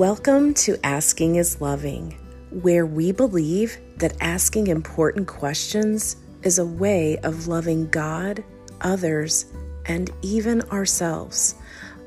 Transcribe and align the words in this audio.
Welcome 0.00 0.54
to 0.54 0.78
Asking 0.82 1.36
is 1.36 1.60
Loving, 1.60 2.12
where 2.62 2.86
we 2.86 3.12
believe 3.12 3.76
that 3.98 4.16
asking 4.22 4.68
important 4.68 5.28
questions 5.28 6.16
is 6.42 6.58
a 6.58 6.64
way 6.64 7.18
of 7.18 7.48
loving 7.48 7.86
God, 7.90 8.42
others, 8.80 9.44
and 9.84 10.10
even 10.22 10.62
ourselves. 10.70 11.54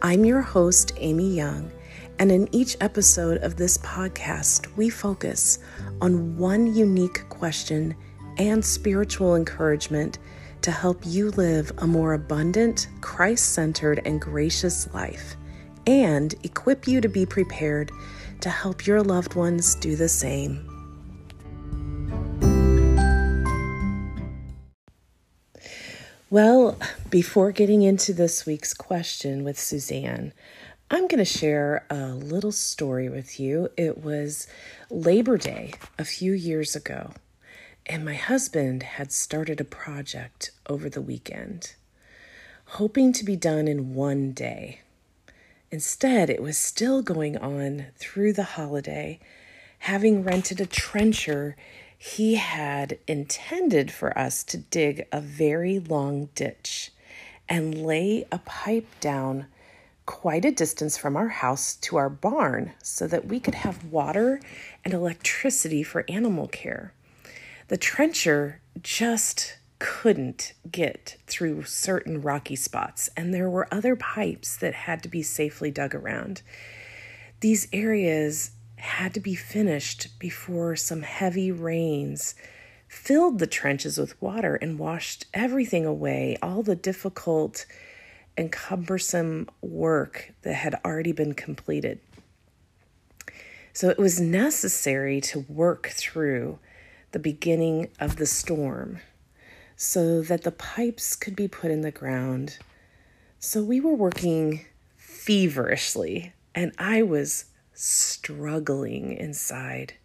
I'm 0.01 0.25
your 0.25 0.41
host, 0.41 0.93
Amy 0.97 1.35
Young, 1.35 1.71
and 2.17 2.31
in 2.31 2.49
each 2.51 2.77
episode 2.81 3.43
of 3.43 3.57
this 3.57 3.77
podcast, 3.77 4.75
we 4.75 4.89
focus 4.89 5.59
on 6.01 6.35
one 6.35 6.75
unique 6.75 7.29
question 7.29 7.95
and 8.39 8.65
spiritual 8.65 9.35
encouragement 9.35 10.17
to 10.63 10.71
help 10.71 11.03
you 11.05 11.29
live 11.29 11.71
a 11.77 11.85
more 11.85 12.15
abundant, 12.15 12.87
Christ 13.01 13.51
centered, 13.51 14.01
and 14.03 14.19
gracious 14.19 14.91
life 14.95 15.35
and 15.87 16.33
equip 16.43 16.87
you 16.87 17.01
to 17.01 17.09
be 17.09 17.25
prepared 17.25 17.91
to 18.41 18.49
help 18.49 18.85
your 18.85 19.01
loved 19.01 19.35
ones 19.35 19.75
do 19.75 19.95
the 19.95 20.09
same. 20.09 20.69
Well, 26.29 26.79
before 27.11 27.51
getting 27.51 27.83
into 27.83 28.11
this 28.11 28.45
week's 28.45 28.73
question 28.73 29.43
with 29.43 29.59
Suzanne, 29.59 30.33
I'm 30.89 31.07
going 31.07 31.19
to 31.19 31.25
share 31.25 31.85
a 31.89 32.07
little 32.07 32.51
story 32.51 33.07
with 33.07 33.39
you. 33.39 33.69
It 33.77 34.03
was 34.03 34.47
Labor 34.89 35.37
Day 35.37 35.73
a 35.97 36.05
few 36.05 36.33
years 36.33 36.75
ago, 36.75 37.13
and 37.85 38.03
my 38.03 38.15
husband 38.15 38.83
had 38.83 39.11
started 39.11 39.61
a 39.61 39.63
project 39.63 40.51
over 40.67 40.89
the 40.89 41.01
weekend, 41.01 41.75
hoping 42.65 43.13
to 43.13 43.23
be 43.23 43.35
done 43.35 43.67
in 43.67 43.93
one 43.93 44.33
day. 44.33 44.81
Instead, 45.73 46.29
it 46.29 46.39
was 46.39 46.55
still 46.55 47.01
going 47.01 47.35
on 47.35 47.87
through 47.97 48.31
the 48.31 48.43
holiday. 48.43 49.19
Having 49.79 50.23
rented 50.23 50.61
a 50.61 50.67
trencher, 50.67 51.55
he 51.97 52.35
had 52.35 52.99
intended 53.07 53.91
for 53.91 54.15
us 54.15 54.43
to 54.43 54.59
dig 54.59 55.07
a 55.11 55.19
very 55.19 55.79
long 55.79 56.29
ditch 56.35 56.91
and 57.49 57.83
lay 57.83 58.23
a 58.31 58.37
pipe 58.37 58.85
down 58.99 59.47
quite 60.05 60.45
a 60.45 60.51
distance 60.51 60.95
from 60.95 61.17
our 61.17 61.29
house 61.29 61.73
to 61.77 61.97
our 61.97 62.07
barn 62.09 62.73
so 62.83 63.07
that 63.07 63.25
we 63.25 63.39
could 63.39 63.55
have 63.55 63.85
water 63.85 64.39
and 64.85 64.93
electricity 64.93 65.81
for 65.81 66.05
animal 66.07 66.47
care. 66.47 66.93
The 67.69 67.77
trencher 67.77 68.61
just 68.83 69.57
couldn't 69.83 70.53
get 70.71 71.17
through 71.27 71.65
certain 71.65 72.21
rocky 72.21 72.55
spots, 72.55 73.09
and 73.17 73.33
there 73.33 73.49
were 73.49 73.67
other 73.69 73.97
pipes 73.97 74.55
that 74.55 74.73
had 74.73 75.03
to 75.03 75.09
be 75.09 75.21
safely 75.21 75.69
dug 75.69 75.93
around. 75.93 76.41
These 77.41 77.67
areas 77.73 78.51
had 78.77 79.13
to 79.13 79.19
be 79.19 79.35
finished 79.35 80.17
before 80.19 80.77
some 80.77 81.01
heavy 81.01 81.51
rains 81.51 82.33
filled 82.87 83.39
the 83.39 83.47
trenches 83.47 83.97
with 83.97 84.19
water 84.21 84.55
and 84.55 84.79
washed 84.79 85.25
everything 85.33 85.85
away, 85.85 86.37
all 86.41 86.63
the 86.63 86.77
difficult 86.77 87.65
and 88.37 88.53
cumbersome 88.53 89.49
work 89.61 90.31
that 90.43 90.53
had 90.53 90.79
already 90.85 91.11
been 91.11 91.33
completed. 91.33 91.99
So 93.73 93.89
it 93.89 93.99
was 93.99 94.21
necessary 94.21 95.19
to 95.19 95.41
work 95.49 95.87
through 95.89 96.59
the 97.11 97.19
beginning 97.19 97.89
of 97.99 98.15
the 98.15 98.25
storm 98.25 99.01
so 99.83 100.21
that 100.21 100.43
the 100.43 100.51
pipes 100.51 101.13
could 101.13 101.35
be 101.35 101.47
put 101.47 101.69
in 101.69 101.81
the 101.81 101.91
ground. 101.91 102.57
So 103.37 103.61
we 103.61 103.81
were 103.81 103.93
working 103.93 104.65
feverishly, 104.95 106.31
and 106.55 106.71
I 106.77 107.01
was 107.01 107.45
struggling 107.73 109.11
inside. 109.11 109.95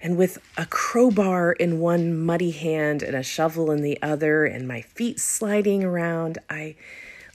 And 0.00 0.16
with 0.16 0.38
a 0.56 0.66
crowbar 0.66 1.52
in 1.52 1.78
one 1.78 2.18
muddy 2.18 2.50
hand 2.50 3.04
and 3.04 3.14
a 3.14 3.22
shovel 3.22 3.70
in 3.70 3.80
the 3.80 3.96
other, 4.02 4.44
and 4.44 4.66
my 4.66 4.80
feet 4.80 5.20
sliding 5.20 5.84
around, 5.84 6.38
I 6.50 6.74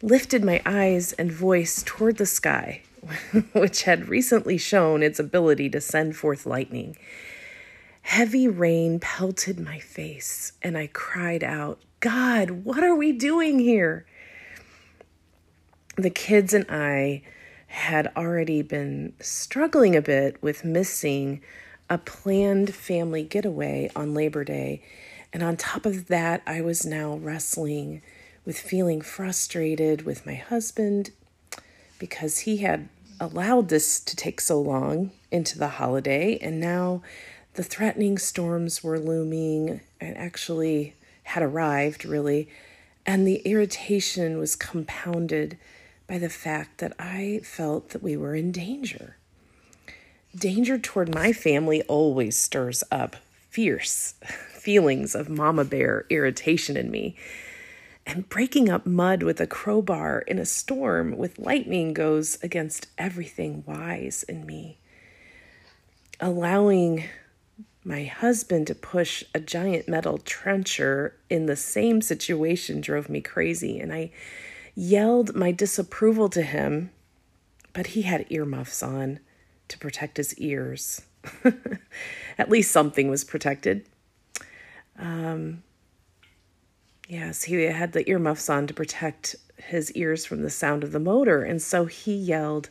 lifted 0.02 0.44
my 0.44 0.62
eyes 0.66 1.14
and 1.14 1.32
voice 1.32 1.82
toward 1.86 2.18
the 2.18 2.26
sky, 2.26 2.82
which 3.54 3.84
had 3.84 4.10
recently 4.10 4.58
shown 4.58 5.02
its 5.02 5.20
ability 5.20 5.70
to 5.70 5.80
send 5.80 6.18
forth 6.18 6.46
lightning. 6.46 6.98
Heavy 8.10 8.48
rain 8.48 9.00
pelted 9.00 9.60
my 9.60 9.78
face, 9.78 10.54
and 10.64 10.76
I 10.76 10.88
cried 10.88 11.44
out, 11.44 11.80
God, 12.00 12.50
what 12.66 12.84
are 12.84 12.96
we 12.96 13.12
doing 13.12 13.60
here? 13.60 14.08
The 15.96 16.10
kids 16.10 16.56
and 16.56 16.66
I 16.70 17.22
had 17.68 18.12
already 18.18 18.64
been 18.64 19.14
struggling 19.22 19.96
a 19.96 20.02
bit 20.02 20.42
with 20.42 20.66
missing 20.66 21.42
a 21.88 22.00
planned 22.00 22.74
family 22.74 23.22
getaway 23.22 23.92
on 23.96 24.16
Labor 24.16 24.44
Day. 24.44 24.82
And 25.32 25.44
on 25.44 25.56
top 25.56 25.86
of 25.86 26.08
that, 26.08 26.42
I 26.48 26.62
was 26.62 26.88
now 26.88 27.14
wrestling 27.14 28.02
with 28.44 28.58
feeling 28.58 29.02
frustrated 29.02 30.02
with 30.02 30.26
my 30.26 30.34
husband 30.34 31.12
because 32.00 32.40
he 32.40 32.58
had 32.58 32.90
allowed 33.20 33.70
this 33.70 34.00
to 34.00 34.16
take 34.16 34.42
so 34.42 34.60
long 34.60 35.12
into 35.30 35.60
the 35.60 35.68
holiday. 35.68 36.40
And 36.42 36.60
now 36.60 37.04
the 37.54 37.64
threatening 37.64 38.18
storms 38.18 38.84
were 38.84 39.00
looming 39.00 39.82
and 40.00 40.18
actually 40.18 40.96
had 41.24 41.44
arrived, 41.44 42.06
really, 42.06 42.50
and 43.06 43.26
the 43.26 43.38
irritation 43.38 44.38
was 44.38 44.56
compounded 44.56 45.58
by 46.08 46.18
the 46.18 46.30
fact 46.30 46.80
that 46.80 46.94
I 47.00 47.42
felt 47.44 47.90
that 47.90 48.04
we 48.04 48.18
were 48.18 48.36
in 48.36 48.52
danger. 48.52 49.16
Danger 50.36 50.78
toward 50.78 51.14
my 51.14 51.34
family 51.34 51.82
always 51.84 52.38
stirs 52.38 52.84
up 52.92 53.16
fierce 53.50 54.14
feelings 54.52 55.16
of 55.16 55.30
mama 55.30 55.66
bear 55.66 56.06
irritation 56.10 56.78
in 56.78 56.92
me. 56.92 57.16
And 58.06 58.28
breaking 58.30 58.70
up 58.70 58.86
mud 58.86 59.22
with 59.22 59.40
a 59.40 59.48
crowbar 59.48 60.22
in 60.22 60.40
a 60.40 60.46
storm 60.46 61.18
with 61.18 61.38
lightning 61.38 61.94
goes 61.94 62.40
against 62.42 62.88
everything 62.98 63.64
wise 63.68 64.24
in 64.24 64.46
me. 64.46 64.78
Allowing 66.20 67.06
my 67.90 68.04
husband 68.04 68.68
to 68.68 68.76
push 68.76 69.24
a 69.34 69.40
giant 69.40 69.88
metal 69.88 70.20
trencher 70.20 71.16
in 71.28 71.48
the 71.48 71.56
same 71.56 72.04
situation 72.04 72.82
drove 72.82 73.10
me 73.10 73.20
crazy, 73.20 73.80
and 73.80 73.92
I 73.92 74.12
yelled 74.76 75.36
my 75.36 75.52
disapproval 75.52 76.30
to 76.30 76.44
him, 76.44 76.92
but 77.74 77.88
he 77.88 78.04
had 78.04 78.28
earmuffs 78.30 78.84
on 78.84 79.20
to 79.70 79.78
protect 79.80 80.18
his 80.18 80.38
ears. 80.38 81.02
At 82.38 82.52
least 82.52 82.70
something 82.70 83.10
was 83.10 83.24
protected. 83.24 83.88
Um, 85.00 85.64
yes, 87.08 87.42
he 87.42 87.64
had 87.64 87.94
the 87.94 88.08
earmuffs 88.08 88.52
on 88.52 88.68
to 88.68 88.74
protect 88.76 89.36
his 89.58 89.92
ears 89.94 90.28
from 90.28 90.44
the 90.44 90.52
sound 90.52 90.84
of 90.84 90.92
the 90.92 91.00
motor, 91.00 91.42
and 91.42 91.60
so 91.60 91.86
he 91.86 92.14
yelled, 92.14 92.70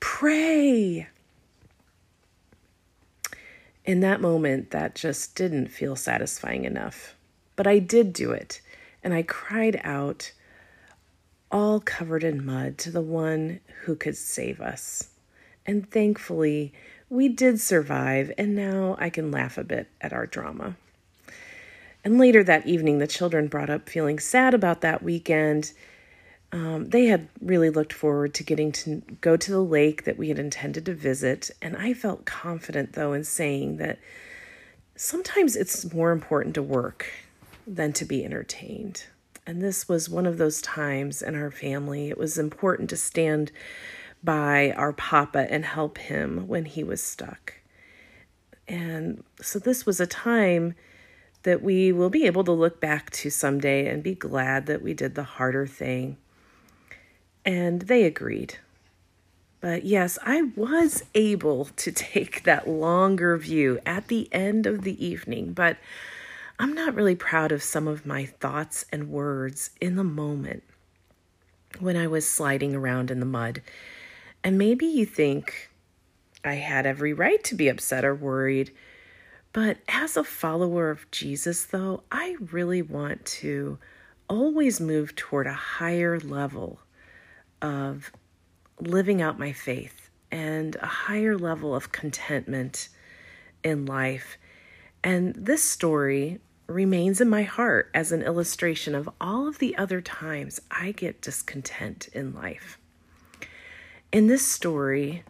Pray! 0.00 1.08
In 3.84 4.00
that 4.00 4.20
moment, 4.20 4.70
that 4.70 4.94
just 4.94 5.34
didn't 5.34 5.68
feel 5.68 5.94
satisfying 5.94 6.64
enough. 6.64 7.14
But 7.54 7.66
I 7.66 7.78
did 7.78 8.12
do 8.12 8.32
it, 8.32 8.60
and 9.02 9.12
I 9.12 9.22
cried 9.22 9.80
out, 9.84 10.32
all 11.52 11.80
covered 11.80 12.24
in 12.24 12.44
mud, 12.44 12.78
to 12.78 12.90
the 12.90 13.02
one 13.02 13.60
who 13.82 13.94
could 13.94 14.16
save 14.16 14.60
us. 14.60 15.10
And 15.66 15.90
thankfully, 15.90 16.72
we 17.10 17.28
did 17.28 17.60
survive, 17.60 18.32
and 18.38 18.56
now 18.56 18.96
I 18.98 19.10
can 19.10 19.30
laugh 19.30 19.58
a 19.58 19.64
bit 19.64 19.88
at 20.00 20.12
our 20.12 20.26
drama. 20.26 20.76
And 22.02 22.18
later 22.18 22.42
that 22.44 22.66
evening, 22.66 22.98
the 22.98 23.06
children 23.06 23.48
brought 23.48 23.70
up 23.70 23.88
feeling 23.88 24.18
sad 24.18 24.54
about 24.54 24.80
that 24.80 25.02
weekend 25.02 25.72
um, 26.54 26.90
they 26.90 27.06
had 27.06 27.26
really 27.40 27.68
looked 27.68 27.92
forward 27.92 28.32
to 28.34 28.44
getting 28.44 28.70
to 28.70 29.02
go 29.20 29.36
to 29.36 29.50
the 29.50 29.60
lake 29.60 30.04
that 30.04 30.16
we 30.16 30.28
had 30.28 30.38
intended 30.38 30.86
to 30.86 30.94
visit, 30.94 31.50
and 31.60 31.76
I 31.76 31.94
felt 31.94 32.26
confident, 32.26 32.92
though, 32.92 33.12
in 33.12 33.24
saying 33.24 33.78
that 33.78 33.98
sometimes 34.94 35.56
it's 35.56 35.92
more 35.92 36.12
important 36.12 36.54
to 36.54 36.62
work 36.62 37.06
than 37.66 37.92
to 37.94 38.04
be 38.04 38.24
entertained. 38.24 39.06
And 39.44 39.60
this 39.60 39.88
was 39.88 40.08
one 40.08 40.26
of 40.26 40.38
those 40.38 40.62
times 40.62 41.22
in 41.22 41.34
our 41.34 41.50
family. 41.50 42.08
It 42.08 42.18
was 42.18 42.38
important 42.38 42.88
to 42.90 42.96
stand 42.96 43.50
by 44.22 44.70
our 44.76 44.92
papa 44.92 45.50
and 45.50 45.64
help 45.64 45.98
him 45.98 46.46
when 46.46 46.66
he 46.66 46.84
was 46.84 47.02
stuck. 47.02 47.54
And 48.68 49.24
so 49.42 49.58
this 49.58 49.84
was 49.84 49.98
a 49.98 50.06
time 50.06 50.76
that 51.42 51.62
we 51.62 51.90
will 51.90 52.10
be 52.10 52.26
able 52.26 52.44
to 52.44 52.52
look 52.52 52.80
back 52.80 53.10
to 53.10 53.28
someday 53.28 53.88
and 53.88 54.04
be 54.04 54.14
glad 54.14 54.66
that 54.66 54.82
we 54.82 54.94
did 54.94 55.16
the 55.16 55.24
harder 55.24 55.66
thing 55.66 56.16
and 57.44 57.82
they 57.82 58.04
agreed. 58.04 58.58
But 59.60 59.84
yes, 59.84 60.18
I 60.22 60.42
was 60.42 61.04
able 61.14 61.66
to 61.76 61.92
take 61.92 62.44
that 62.44 62.68
longer 62.68 63.36
view 63.36 63.80
at 63.86 64.08
the 64.08 64.28
end 64.32 64.66
of 64.66 64.82
the 64.82 65.04
evening, 65.04 65.52
but 65.52 65.78
I'm 66.58 66.74
not 66.74 66.94
really 66.94 67.16
proud 67.16 67.50
of 67.50 67.62
some 67.62 67.88
of 67.88 68.06
my 68.06 68.26
thoughts 68.26 68.84
and 68.92 69.08
words 69.08 69.70
in 69.80 69.96
the 69.96 70.04
moment 70.04 70.62
when 71.80 71.96
I 71.96 72.06
was 72.06 72.30
sliding 72.30 72.74
around 72.74 73.10
in 73.10 73.20
the 73.20 73.26
mud. 73.26 73.62
And 74.44 74.58
maybe 74.58 74.86
you 74.86 75.06
think 75.06 75.70
I 76.44 76.54
had 76.54 76.86
every 76.86 77.12
right 77.12 77.42
to 77.44 77.54
be 77.54 77.68
upset 77.68 78.04
or 78.04 78.14
worried. 78.14 78.70
But 79.52 79.78
as 79.88 80.16
a 80.16 80.24
follower 80.24 80.90
of 80.90 81.10
Jesus, 81.10 81.64
though, 81.64 82.02
I 82.12 82.36
really 82.52 82.82
want 82.82 83.24
to 83.26 83.78
always 84.28 84.80
move 84.80 85.16
toward 85.16 85.46
a 85.46 85.54
higher 85.54 86.20
level 86.20 86.80
of 87.64 88.12
living 88.78 89.22
out 89.22 89.38
my 89.38 89.52
faith 89.52 90.10
and 90.30 90.76
a 90.76 90.86
higher 90.86 91.36
level 91.38 91.74
of 91.74 91.92
contentment 91.92 92.90
in 93.62 93.86
life. 93.86 94.36
And 95.02 95.34
this 95.34 95.64
story 95.64 96.40
remains 96.66 97.20
in 97.20 97.28
my 97.28 97.42
heart 97.42 97.90
as 97.94 98.12
an 98.12 98.22
illustration 98.22 98.94
of 98.94 99.08
all 99.20 99.48
of 99.48 99.58
the 99.58 99.76
other 99.76 100.02
times 100.02 100.60
I 100.70 100.92
get 100.92 101.22
discontent 101.22 102.08
in 102.12 102.34
life. 102.34 102.78
In 104.12 104.26
this 104.26 104.46
story, 104.46 105.24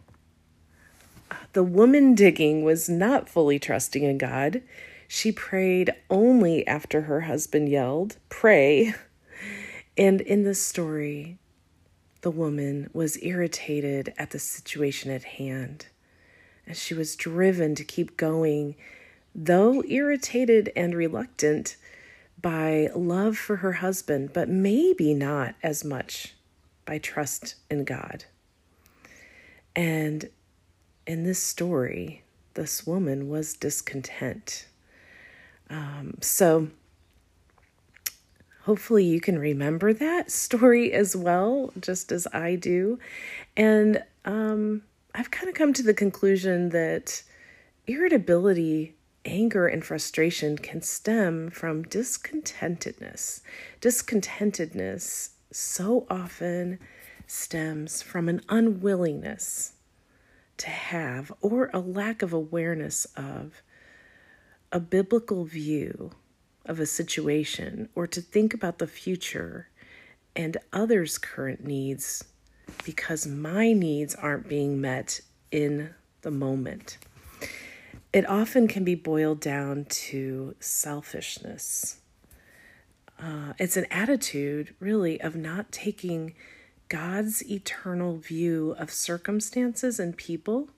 the 1.53 1.63
woman 1.63 2.15
digging 2.15 2.63
was 2.63 2.89
not 2.89 3.29
fully 3.29 3.59
trusting 3.59 4.03
in 4.03 4.17
God. 4.17 4.61
She 5.07 5.31
prayed 5.31 5.93
only 6.09 6.67
after 6.67 7.01
her 7.01 7.21
husband 7.21 7.69
yelled, 7.69 8.17
Pray. 8.27 8.93
And 9.97 10.19
in 10.19 10.43
this 10.43 10.61
story, 10.61 11.37
the 12.25 12.31
woman 12.31 12.89
was 12.91 13.21
irritated 13.21 14.11
at 14.17 14.31
the 14.31 14.39
situation 14.39 15.11
at 15.11 15.23
hand. 15.23 15.85
And 16.65 16.75
she 16.75 16.95
was 16.95 17.15
driven 17.15 17.75
to 17.75 17.83
keep 17.83 18.17
going 18.17 18.73
though 19.35 19.83
irritated 19.83 20.71
and 20.75 20.95
reluctant 20.95 21.75
by 22.41 22.89
love 22.95 23.37
for 23.37 23.57
her 23.57 23.73
husband, 23.73 24.31
but 24.33 24.49
maybe 24.49 25.13
not 25.13 25.53
as 25.61 25.85
much 25.85 26.33
by 26.83 26.97
trust 26.97 27.53
in 27.69 27.83
God. 27.83 28.25
And 29.75 30.27
in 31.05 31.25
this 31.25 31.43
story, 31.43 32.23
this 32.55 32.87
woman 32.87 33.29
was 33.29 33.53
discontent. 33.53 34.65
Um, 35.69 36.15
so, 36.21 36.69
hopefully, 38.65 39.03
you 39.03 39.21
can 39.21 39.39
remember 39.39 39.93
that 39.93 40.31
story 40.43 40.91
as 40.91 41.15
well, 41.15 41.71
just 41.79 42.11
as 42.11 42.27
I 42.33 42.55
do. 42.55 42.99
And 43.55 44.03
um, 44.25 44.81
I've 45.13 45.31
kind 45.31 45.47
of 45.47 45.55
come 45.55 45.73
to 45.73 45.83
the 45.83 45.93
conclusion 45.93 46.69
that 46.69 47.23
irritability 47.87 48.95
anger 49.23 49.67
and 49.67 49.83
frustration 49.83 50.57
can 50.57 50.81
stem 50.81 51.49
from 51.49 51.85
discontentedness. 51.85 53.41
Discontentedness 53.81 55.29
so 55.51 56.05
often 56.09 56.79
stems 57.27 58.01
from 58.01 58.29
an 58.29 58.41
unwillingness 58.49 59.73
to 60.57 60.69
have 60.69 61.31
or 61.41 61.69
a 61.73 61.79
lack 61.79 62.21
of 62.21 62.33
awareness 62.33 63.05
of 63.15 63.61
a 64.71 64.79
biblical 64.79 65.43
view 65.45 66.11
of 66.65 66.79
a 66.79 66.85
situation 66.85 67.89
or 67.95 68.07
to 68.07 68.21
think 68.21 68.53
about 68.53 68.79
the 68.79 68.87
future 68.87 69.69
and 70.35 70.57
others' 70.73 71.17
current 71.17 71.63
needs 71.65 72.23
because 72.83 73.27
my 73.27 73.73
needs 73.73 74.15
aren't 74.15 74.49
being 74.49 74.81
met 74.81 75.21
in 75.51 75.93
the 76.21 76.31
moment 76.31 76.97
it 78.15 78.25
often 78.29 78.69
can 78.69 78.85
be 78.85 78.95
boiled 78.95 79.41
down 79.41 79.83
to 79.89 80.55
selfishness. 80.61 81.97
Uh, 83.19 83.51
it's 83.59 83.75
an 83.75 83.87
attitude, 83.91 84.73
really, 84.79 85.19
of 85.19 85.35
not 85.35 85.69
taking 85.69 86.33
God's 86.87 87.43
eternal 87.51 88.15
view 88.15 88.73
of 88.79 88.89
circumstances 88.89 89.99
and 89.99 90.15
people 90.15 90.69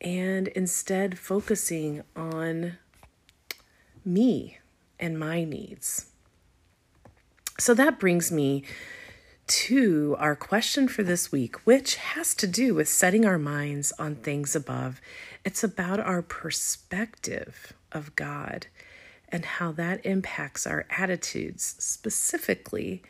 and 0.00 0.48
instead 0.48 1.18
focusing 1.18 2.02
on 2.16 2.78
me 4.02 4.58
and 4.98 5.18
my 5.18 5.44
needs. 5.44 6.06
So 7.58 7.74
that 7.74 7.98
brings 7.98 8.30
me 8.30 8.64
to 9.48 10.14
our 10.18 10.36
question 10.36 10.88
for 10.88 11.02
this 11.02 11.32
week, 11.32 11.56
which 11.66 11.96
has 11.96 12.34
to 12.34 12.46
do 12.46 12.74
with 12.74 12.88
setting 12.88 13.24
our 13.24 13.38
minds 13.38 13.92
on 13.98 14.14
things 14.16 14.54
above. 14.54 15.00
It's 15.44 15.64
about 15.64 15.98
our 15.98 16.22
perspective 16.22 17.72
of 17.90 18.14
God 18.14 18.66
and 19.30 19.44
how 19.44 19.72
that 19.72 20.04
impacts 20.04 20.66
our 20.66 20.86
attitudes, 20.90 21.76
specifically 21.78 23.02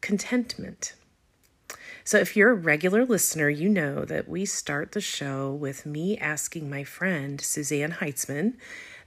contentment. 0.00 0.94
So, 2.04 2.18
if 2.18 2.36
you're 2.36 2.50
a 2.50 2.54
regular 2.54 3.04
listener, 3.04 3.48
you 3.48 3.68
know 3.68 4.04
that 4.04 4.28
we 4.28 4.44
start 4.44 4.92
the 4.92 5.00
show 5.00 5.52
with 5.52 5.86
me 5.86 6.16
asking 6.18 6.70
my 6.70 6.84
friend, 6.84 7.40
Suzanne 7.40 7.96
Heitzman, 8.00 8.54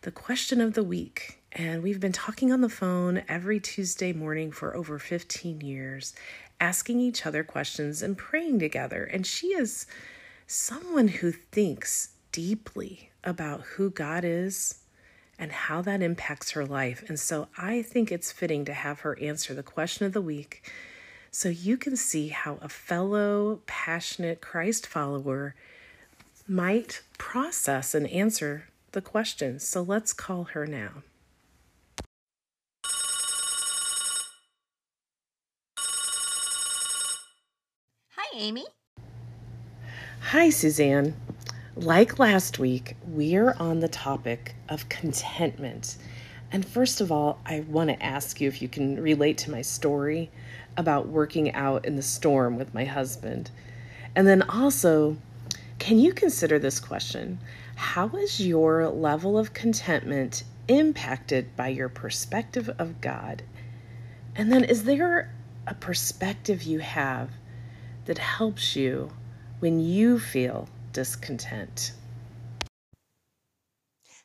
the 0.02 0.12
question 0.12 0.60
of 0.60 0.74
the 0.74 0.84
week. 0.84 1.39
And 1.52 1.82
we've 1.82 2.00
been 2.00 2.12
talking 2.12 2.52
on 2.52 2.62
the 2.62 2.70
phone 2.70 3.24
every 3.28 3.60
Tuesday 3.60 4.14
morning 4.14 4.52
for 4.52 4.76
over 4.76 5.00
15 5.00 5.62
years 5.62 6.14
asking 6.62 7.00
each 7.00 7.26
other 7.26 7.44
questions 7.44 8.02
and 8.04 8.18
praying 8.18 8.60
together. 8.60 9.04
And 9.04 9.26
she 9.26 9.48
is 9.48 9.88
someone 10.46 11.08
who 11.08 11.32
thinks 11.32 12.10
deeply 12.32 13.10
about 13.24 13.62
who 13.62 13.90
God 13.90 14.24
is 14.24 14.80
and 15.40 15.52
how 15.52 15.82
that 15.82 16.02
impacts 16.02 16.52
her 16.52 16.66
life. 16.66 17.04
And 17.08 17.20
so 17.20 17.48
I 17.58 17.82
think 17.82 18.12
it's 18.12 18.32
fitting 18.32 18.66
to 18.66 18.74
have 18.74 19.00
her 19.00 19.18
answer 19.20 19.54
the 19.54 19.64
question 19.64 20.06
of 20.06 20.14
the 20.14 20.22
week 20.22 20.70
so 21.32 21.50
you 21.50 21.78
can 21.78 21.96
see 21.96 22.30
how 22.30 22.58
a 22.62 22.70
fellow 22.70 23.62
passionate 23.66 24.42
Christ 24.42 24.86
follower 24.86 25.56
might 26.48 27.04
process 27.18 27.94
and 27.94 28.08
answer 28.08 28.68
the 28.92 29.02
question. 29.02 29.60
So 29.60 29.82
let's 29.82 30.14
call 30.14 30.46
her 30.46 30.66
now. 30.66 31.04
Amy. 38.40 38.66
Hi, 40.22 40.50
Suzanne. 40.50 41.14
Like 41.76 42.20
last 42.20 42.58
week, 42.58 42.96
we're 43.06 43.54
on 43.60 43.82
the 43.82 43.90
topic 43.90 44.56
of 44.70 44.88
contentment. 44.88 45.98
And 46.50 46.66
first 46.66 47.02
of 47.02 47.12
all, 47.12 47.42
I 47.46 47.66
want 47.68 47.90
to 47.90 48.02
ask 48.02 48.40
you 48.40 48.48
if 48.48 48.62
you 48.62 48.70
can 48.70 49.02
relate 49.02 49.40
to 49.40 49.52
my 49.52 49.62
story 49.62 50.32
about 50.78 51.10
working 51.10 51.54
out 51.54 51.86
in 51.86 51.98
the 51.98 52.02
storm 52.02 52.58
with 52.58 52.74
my 52.74 52.86
husband. 52.86 53.52
And 54.16 54.26
then 54.26 54.44
also, 54.44 55.18
can 55.78 56.00
you 56.00 56.14
consider 56.14 56.60
this 56.60 56.80
question? 56.80 57.40
How 57.76 58.08
is 58.08 58.40
your 58.40 58.88
level 58.88 59.38
of 59.38 59.54
contentment 59.54 60.46
impacted 60.70 61.58
by 61.58 61.68
your 61.68 61.90
perspective 61.90 62.70
of 62.80 63.02
God? 63.02 63.44
And 64.34 64.50
then, 64.50 64.64
is 64.64 64.86
there 64.86 65.36
a 65.68 65.74
perspective 65.74 66.64
you 66.64 66.80
have 66.80 67.32
that 68.10 68.18
helps 68.18 68.76
you 68.76 69.08
when 69.60 69.80
you 69.80 70.18
feel 70.18 70.68
discontent. 70.94 71.94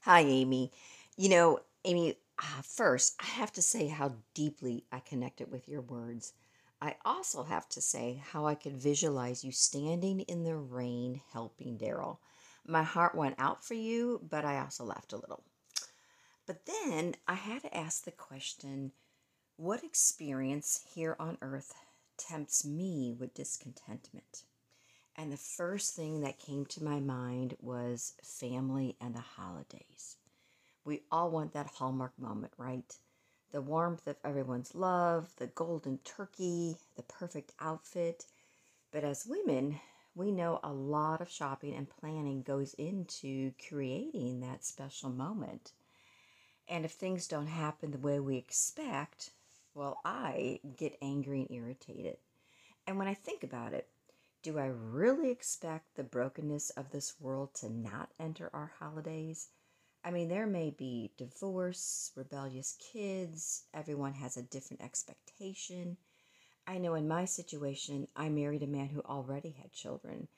Hi, 0.04 0.20
Amy. 0.20 0.72
You 1.18 1.28
know, 1.28 1.58
Amy, 1.84 2.16
uh, 2.38 2.62
first, 2.62 3.14
I 3.20 3.26
have 3.26 3.52
to 3.52 3.60
say 3.60 3.88
how 3.88 4.14
deeply 4.32 4.84
I 4.90 5.00
connected 5.00 5.52
with 5.52 5.68
your 5.68 5.82
words. 5.82 6.32
I 6.80 6.96
also 7.04 7.42
have 7.42 7.68
to 7.68 7.82
say 7.82 8.22
how 8.32 8.46
I 8.46 8.54
could 8.54 8.74
visualize 8.74 9.44
you 9.44 9.52
standing 9.52 10.20
in 10.20 10.44
the 10.44 10.56
rain 10.56 11.20
helping 11.34 11.76
Daryl. 11.76 12.16
My 12.66 12.84
heart 12.84 13.14
went 13.14 13.34
out 13.36 13.62
for 13.62 13.74
you, 13.74 14.22
but 14.30 14.46
I 14.46 14.60
also 14.60 14.84
laughed 14.84 15.12
a 15.12 15.18
little. 15.18 15.44
But 16.46 16.64
then 16.64 17.16
I 17.28 17.34
had 17.34 17.60
to 17.60 17.76
ask 17.76 18.04
the 18.04 18.12
question 18.12 18.92
what 19.58 19.84
experience 19.84 20.80
here 20.94 21.16
on 21.20 21.36
earth 21.42 21.74
tempts 22.16 22.64
me 22.64 23.14
with 23.18 23.34
discontentment. 23.34 24.44
And 25.16 25.32
the 25.32 25.36
first 25.36 25.94
thing 25.94 26.20
that 26.20 26.38
came 26.38 26.66
to 26.66 26.82
my 26.82 26.98
mind 27.00 27.56
was 27.60 28.14
family 28.22 28.96
and 29.00 29.14
the 29.14 29.20
holidays. 29.20 30.16
We 30.84 31.02
all 31.10 31.30
want 31.30 31.52
that 31.52 31.66
hallmark 31.66 32.18
moment, 32.18 32.52
right? 32.58 32.96
The 33.52 33.62
warmth 33.62 34.06
of 34.06 34.16
everyone's 34.24 34.74
love, 34.74 35.28
the 35.36 35.46
golden 35.46 35.98
turkey, 35.98 36.76
the 36.96 37.04
perfect 37.04 37.52
outfit. 37.60 38.26
But 38.90 39.04
as 39.04 39.26
women, 39.26 39.80
we 40.14 40.32
know 40.32 40.60
a 40.62 40.72
lot 40.72 41.20
of 41.20 41.30
shopping 41.30 41.74
and 41.74 41.88
planning 41.88 42.42
goes 42.42 42.74
into 42.74 43.52
creating 43.68 44.40
that 44.40 44.64
special 44.64 45.10
moment. 45.10 45.72
And 46.68 46.84
if 46.84 46.92
things 46.92 47.28
don't 47.28 47.46
happen 47.46 47.90
the 47.90 47.98
way 47.98 48.20
we 48.20 48.36
expect, 48.36 49.30
well, 49.74 50.00
I 50.04 50.60
get 50.76 50.98
angry 51.02 51.40
and 51.40 51.50
irritated. 51.50 52.16
And 52.86 52.98
when 52.98 53.08
I 53.08 53.14
think 53.14 53.42
about 53.44 53.74
it, 53.74 53.88
do 54.42 54.58
I 54.58 54.66
really 54.66 55.30
expect 55.30 55.96
the 55.96 56.04
brokenness 56.04 56.70
of 56.70 56.90
this 56.90 57.20
world 57.20 57.54
to 57.56 57.70
not 57.70 58.12
enter 58.18 58.50
our 58.54 58.72
holidays? 58.78 59.50
I 60.04 60.10
mean, 60.10 60.28
there 60.28 60.46
may 60.46 60.70
be 60.70 61.12
divorce, 61.16 62.12
rebellious 62.16 62.76
kids, 62.78 63.64
everyone 63.74 64.14
has 64.14 64.36
a 64.36 64.42
different 64.42 64.82
expectation. 64.82 65.96
I 66.66 66.78
know 66.78 66.94
in 66.94 67.08
my 67.08 67.24
situation, 67.24 68.08
I 68.16 68.28
married 68.28 68.62
a 68.62 68.66
man 68.66 68.88
who 68.88 69.00
already 69.02 69.50
had 69.50 69.72
children, 69.72 70.28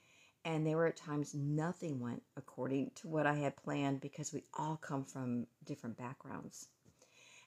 And 0.45 0.67
there 0.67 0.77
were 0.77 0.87
at 0.87 0.97
times 0.97 1.35
nothing 1.35 2.01
went 2.01 2.23
according 2.37 2.93
to 2.97 3.09
what 3.09 3.27
I 3.27 3.35
had 3.35 3.57
planned 3.57 4.01
because 4.01 4.33
we 4.33 4.45
all 4.55 4.77
come 4.77 5.05
from 5.05 5.49
different 5.65 5.99
backgrounds. 5.99 6.69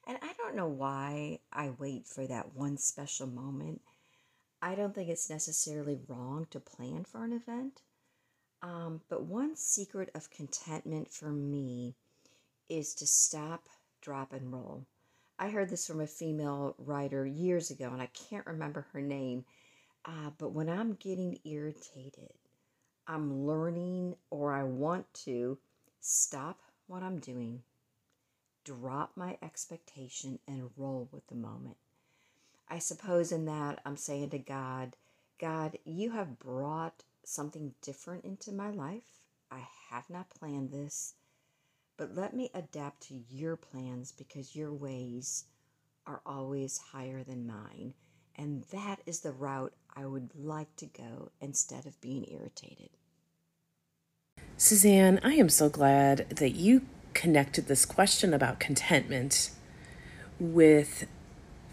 And 0.10 0.18
I 0.24 0.34
don't 0.40 0.56
know 0.56 0.68
why 0.68 1.38
I 1.54 1.70
wait 1.78 2.08
for 2.08 2.26
that 2.26 2.56
one 2.56 2.78
special 2.78 3.28
moment. 3.28 3.82
I 4.60 4.74
don't 4.74 4.96
think 4.96 5.08
it's 5.08 5.30
necessarily 5.30 6.00
wrong 6.08 6.48
to 6.50 6.60
plan 6.60 7.04
for 7.04 7.24
an 7.24 7.32
event. 7.32 7.84
Um, 8.64 9.02
but 9.08 9.26
one 9.26 9.56
secret 9.56 10.10
of 10.16 10.32
contentment 10.32 11.14
for 11.14 11.30
me 11.30 11.96
is 12.70 12.96
to 12.96 13.06
stop, 13.06 13.70
drop, 14.02 14.34
and 14.34 14.52
roll. 14.52 14.88
I 15.38 15.52
heard 15.52 15.70
this 15.70 15.86
from 15.86 16.02
a 16.02 16.08
female 16.08 16.74
writer 16.80 17.28
years 17.28 17.70
ago, 17.70 17.92
and 17.94 18.02
I 18.02 18.08
can't 18.08 18.48
remember 18.48 18.88
her 18.92 19.02
name. 19.02 19.46
Uh, 20.06 20.32
but 20.40 20.54
when 20.54 20.70
I'm 20.70 20.94
getting 20.94 21.38
irritated, 21.46 22.34
I'm 23.06 23.46
learning 23.46 24.16
or 24.32 24.54
I 24.54 24.64
want 24.64 25.06
to 25.26 25.60
stop 26.00 26.62
what 26.88 27.04
I'm 27.04 27.20
doing, 27.20 27.62
drop 28.64 29.12
my 29.16 29.38
expectation, 29.42 30.40
and 30.48 30.70
roll 30.78 31.10
with 31.12 31.28
the 31.28 31.36
moment. 31.36 31.78
I 32.70 32.80
suppose 32.80 33.32
in 33.32 33.46
that 33.46 33.80
I'm 33.86 33.98
saying 33.98 34.30
to 34.32 34.40
God, 34.40 34.96
God, 35.40 35.78
you 35.86 36.12
have 36.12 36.40
brought 36.40 37.04
something 37.24 37.74
different 37.82 38.26
into 38.26 38.52
my 38.52 38.70
life. 38.70 39.22
I 39.52 39.62
have 39.90 40.10
not 40.10 40.30
planned 40.30 40.72
this, 40.72 41.16
but 41.98 42.16
let 42.16 42.36
me 42.36 42.52
adapt 42.54 43.08
to 43.08 43.16
your 43.30 43.56
plans 43.56 44.12
because 44.12 44.56
your 44.56 44.74
ways 44.74 45.46
are 46.06 46.22
always 46.26 46.78
higher 46.78 47.24
than 47.24 47.48
mine. 47.48 47.94
And 48.36 48.64
that 48.72 49.00
is 49.06 49.20
the 49.20 49.32
route 49.32 49.74
I 49.96 50.06
would 50.06 50.30
like 50.36 50.76
to 50.78 50.86
go 50.86 51.32
instead 51.42 51.86
of 51.86 52.00
being 52.00 52.26
irritated. 52.32 52.90
Suzanne, 54.58 55.20
I 55.24 55.34
am 55.34 55.50
so 55.50 55.70
glad 55.70 56.30
that 56.30 56.52
you 56.52 56.82
connected 57.20 57.68
this 57.68 57.86
question 57.86 58.34
about 58.34 58.62
contentment 58.62 59.52
with 60.40 61.06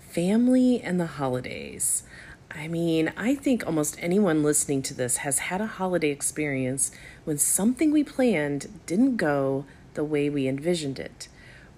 family 0.01 0.81
and 0.81 0.99
the 0.99 1.07
holidays. 1.07 2.03
I 2.51 2.67
mean, 2.67 3.13
I 3.17 3.37
think 3.37 3.65
almost 3.65 3.97
anyone 4.01 4.43
listening 4.43 4.83
to 4.83 4.95
this 4.95 5.19
has 5.19 5.39
had 5.39 5.61
a 5.61 5.69
holiday 5.69 6.11
experience 6.11 6.91
when 7.23 7.39
something 7.39 7.93
we 7.93 8.03
planned 8.03 8.81
didn't 8.87 9.19
go 9.19 9.65
the 9.95 10.03
way 10.03 10.29
we 10.29 10.49
envisioned 10.49 10.99
it, 10.99 11.29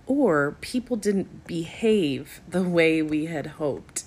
or 0.07 0.57
people 0.63 0.97
didn't 0.97 1.47
behave 1.47 2.41
the 2.49 2.63
way 2.63 3.03
we 3.03 3.27
had 3.27 3.59
hoped. 3.59 4.05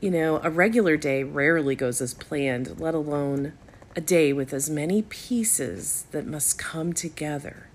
You 0.00 0.12
know, 0.12 0.38
a 0.44 0.50
regular 0.50 0.96
day 0.96 1.24
rarely 1.24 1.74
goes 1.74 2.00
as 2.00 2.14
planned, 2.14 2.78
let 2.78 2.94
alone 2.94 3.54
a 3.96 4.00
day 4.00 4.32
with 4.32 4.52
as 4.52 4.70
many 4.70 5.02
pieces 5.02 6.04
that 6.12 6.24
must 6.24 6.56
come 6.56 6.92
together, 6.92 7.66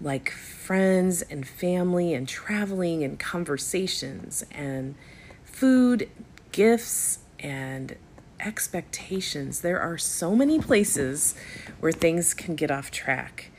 like 0.00 0.30
friends 0.30 1.22
and 1.22 1.46
family, 1.46 2.14
and 2.14 2.26
traveling 2.26 3.04
and 3.04 3.18
conversations, 3.18 4.44
and 4.50 4.94
food, 5.44 6.08
gifts, 6.52 7.18
and 7.38 7.96
expectations. 8.38 9.60
There 9.60 9.80
are 9.80 9.98
so 9.98 10.34
many 10.34 10.58
places 10.58 11.34
where 11.80 11.92
things 11.92 12.34
can 12.34 12.54
get 12.54 12.70
off 12.70 12.90
track. 12.90 13.50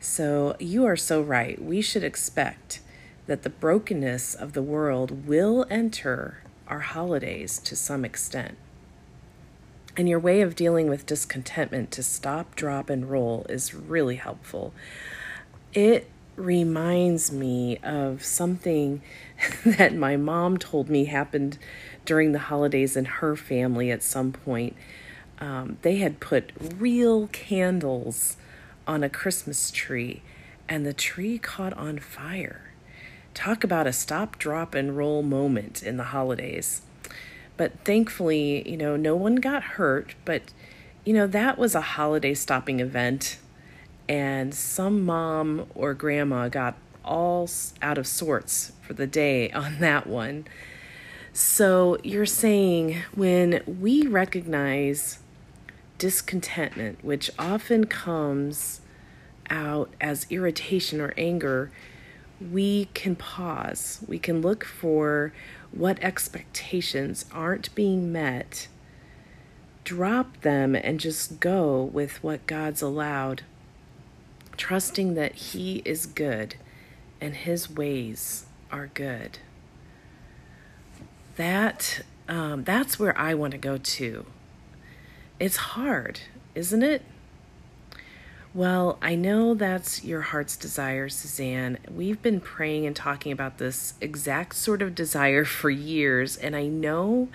So, 0.00 0.56
you 0.58 0.84
are 0.84 0.96
so 0.96 1.22
right. 1.22 1.60
We 1.60 1.80
should 1.80 2.04
expect 2.04 2.80
that 3.26 3.42
the 3.42 3.50
brokenness 3.50 4.34
of 4.34 4.52
the 4.52 4.62
world 4.62 5.26
will 5.26 5.66
enter 5.70 6.42
our 6.68 6.80
holidays 6.80 7.58
to 7.60 7.74
some 7.74 8.04
extent. 8.04 8.56
And 9.96 10.08
your 10.08 10.18
way 10.18 10.42
of 10.42 10.54
dealing 10.54 10.88
with 10.88 11.06
discontentment 11.06 11.90
to 11.92 12.02
stop, 12.02 12.54
drop, 12.54 12.90
and 12.90 13.10
roll 13.10 13.46
is 13.48 13.74
really 13.74 14.16
helpful. 14.16 14.74
It 15.76 16.08
reminds 16.36 17.30
me 17.30 17.76
of 17.82 18.24
something 18.24 19.02
that 19.66 19.94
my 19.94 20.16
mom 20.16 20.56
told 20.56 20.88
me 20.88 21.04
happened 21.04 21.58
during 22.06 22.32
the 22.32 22.38
holidays 22.38 22.96
in 22.96 23.04
her 23.04 23.36
family 23.36 23.90
at 23.90 24.02
some 24.02 24.32
point. 24.32 24.74
Um, 25.38 25.76
they 25.82 25.96
had 25.96 26.18
put 26.18 26.50
real 26.78 27.26
candles 27.26 28.38
on 28.86 29.04
a 29.04 29.10
Christmas 29.10 29.70
tree, 29.70 30.22
and 30.66 30.86
the 30.86 30.94
tree 30.94 31.36
caught 31.38 31.74
on 31.74 31.98
fire. 31.98 32.72
Talk 33.34 33.62
about 33.62 33.86
a 33.86 33.92
stop, 33.92 34.38
drop, 34.38 34.74
and 34.74 34.96
roll 34.96 35.22
moment 35.22 35.82
in 35.82 35.98
the 35.98 36.04
holidays. 36.04 36.80
But 37.58 37.78
thankfully, 37.84 38.66
you 38.66 38.78
know, 38.78 38.96
no 38.96 39.14
one 39.14 39.36
got 39.36 39.62
hurt. 39.62 40.14
But, 40.24 40.54
you 41.04 41.12
know, 41.12 41.26
that 41.26 41.58
was 41.58 41.74
a 41.74 41.82
holiday 41.82 42.32
stopping 42.32 42.80
event. 42.80 43.36
And 44.08 44.54
some 44.54 45.04
mom 45.04 45.66
or 45.74 45.94
grandma 45.94 46.48
got 46.48 46.76
all 47.04 47.48
out 47.82 47.98
of 47.98 48.06
sorts 48.06 48.72
for 48.82 48.92
the 48.92 49.06
day 49.06 49.50
on 49.52 49.78
that 49.80 50.06
one. 50.06 50.46
So 51.32 51.98
you're 52.02 52.26
saying 52.26 53.02
when 53.14 53.62
we 53.66 54.06
recognize 54.06 55.18
discontentment, 55.98 57.04
which 57.04 57.30
often 57.38 57.86
comes 57.86 58.80
out 59.50 59.90
as 60.00 60.26
irritation 60.30 61.00
or 61.00 61.12
anger, 61.16 61.70
we 62.40 62.86
can 62.94 63.16
pause. 63.16 64.02
We 64.06 64.18
can 64.18 64.42
look 64.42 64.64
for 64.64 65.32
what 65.70 66.02
expectations 66.02 67.24
aren't 67.32 67.74
being 67.74 68.12
met, 68.12 68.68
drop 69.84 70.40
them 70.40 70.74
and 70.74 70.98
just 70.98 71.40
go 71.40 71.82
with 71.82 72.22
what 72.22 72.46
God's 72.46 72.82
allowed, 72.82 73.42
trusting 74.56 75.14
that 75.14 75.34
He 75.34 75.82
is 75.84 76.06
good 76.06 76.56
and 77.20 77.34
His 77.34 77.70
ways 77.70 78.46
are 78.70 78.88
good. 78.88 79.38
That 81.36 82.02
um, 82.28 82.64
that's 82.64 82.98
where 82.98 83.16
I 83.16 83.34
want 83.34 83.52
to 83.52 83.58
go 83.58 83.78
to. 83.78 84.26
It's 85.38 85.56
hard, 85.56 86.20
isn't 86.54 86.82
it? 86.82 87.02
Well, 88.54 88.98
I 89.02 89.16
know 89.16 89.52
that's 89.52 90.02
your 90.02 90.22
heart's 90.22 90.56
desire, 90.56 91.10
Suzanne. 91.10 91.76
We've 91.90 92.22
been 92.22 92.40
praying 92.40 92.86
and 92.86 92.96
talking 92.96 93.30
about 93.30 93.58
this 93.58 93.92
exact 94.00 94.56
sort 94.56 94.80
of 94.80 94.94
desire 94.94 95.44
for 95.44 95.68
years, 95.68 96.38
and 96.38 96.56
I 96.56 96.66
know 96.66 97.28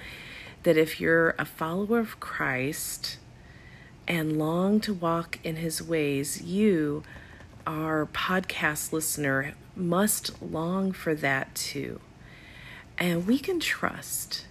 that 0.64 0.78
if 0.78 1.00
you're 1.00 1.36
a 1.38 1.46
follower 1.46 2.00
of 2.00 2.20
Christ 2.20 3.18
and 4.12 4.38
long 4.38 4.82
to 4.82 4.94
walk 4.94 5.40
in 5.42 5.56
his 5.56 5.82
ways, 5.82 6.42
you, 6.42 7.02
our 7.66 8.06
podcast 8.08 8.92
listener, 8.92 9.54
must 9.74 10.42
long 10.42 10.92
for 10.92 11.16
that 11.16 11.56
too. 11.56 12.02
And 12.98 13.26
we 13.26 13.40
can 13.40 13.62
trust 13.62 14.48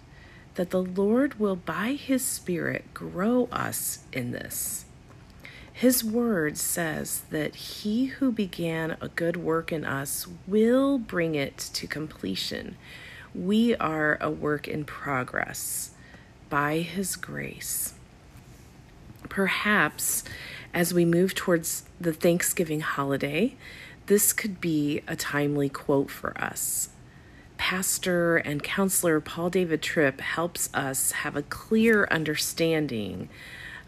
that 0.55 0.71
the 0.71 0.83
Lord 0.83 1.39
will, 1.39 1.57
by 1.57 1.89
his 1.89 2.25
Spirit, 2.25 2.95
grow 2.95 3.51
us 3.53 3.99
in 4.15 4.31
this. 4.31 4.87
His 5.71 6.03
word 6.03 6.57
says 6.57 7.25
that 7.29 7.55
he 7.55 8.07
who 8.07 8.33
began 8.33 8.97
a 9.03 9.09
good 9.09 9.37
work 9.37 9.71
in 9.71 9.85
us 9.85 10.27
will 10.47 10.97
bring 10.97 11.35
it 11.35 11.59
to 11.75 11.87
completion. 11.87 12.79
We 13.35 13.77
are 13.77 14.17
a 14.23 14.31
work 14.31 14.67
in 14.67 14.87
progress 14.87 15.91
by 16.49 16.79
his 16.79 17.15
grace. 17.15 17.93
Perhaps 19.31 20.25
as 20.75 20.93
we 20.93 21.07
move 21.07 21.35
towards 21.35 21.85
the 21.99 22.13
Thanksgiving 22.13 22.81
holiday, 22.81 23.57
this 24.07 24.33
could 24.33 24.61
be 24.61 25.03
a 25.09 25.17
timely 25.17 25.69
quote 25.69 26.11
for 26.11 26.37
us. 26.37 26.91
Pastor 27.57 28.39
and 28.39 28.63
counselor 28.63 29.21
Paul 29.21 29.49
David 29.49 29.83
Tripp 29.83 30.21
helps 30.21 30.69
us 30.75 31.13
have 31.13 31.37
a 31.37 31.43
clear 31.43 32.09
understanding 32.11 33.29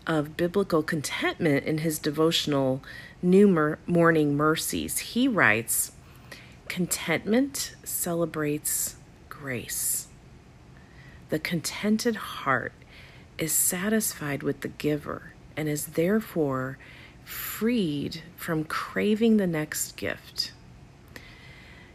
of 0.07 0.37
biblical 0.37 0.83
contentment 0.83 1.65
in 1.65 1.79
his 1.79 1.99
devotional 1.99 2.83
New 3.21 3.77
Morning 3.87 4.37
Mercies. 4.37 4.99
He 4.99 5.27
writes, 5.27 5.93
Contentment 6.69 7.75
celebrates 7.83 8.97
grace. 9.29 10.07
The 11.31 11.39
contented 11.39 12.17
heart 12.17 12.73
is 13.43 13.53
satisfied 13.53 14.41
with 14.41 14.61
the 14.61 14.69
giver 14.69 15.33
and 15.57 15.69
is 15.69 15.87
therefore 15.87 16.79
freed 17.25 18.23
from 18.37 18.63
craving 18.63 19.37
the 19.37 19.47
next 19.49 19.97
gift. 19.97 20.53